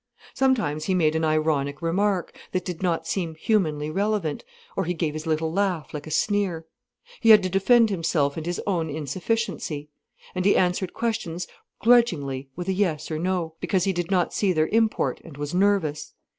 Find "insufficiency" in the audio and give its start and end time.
8.89-9.89